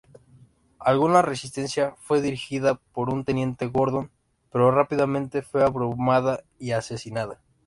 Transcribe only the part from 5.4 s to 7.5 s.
fue abrumada y asesinada.